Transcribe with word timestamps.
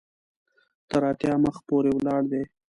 تر 0.89 1.01
اتیا 1.09 1.33
مخ 1.43 1.57
پورې 1.67 1.91
ولاړ 1.93 2.21
دی. 2.31 2.43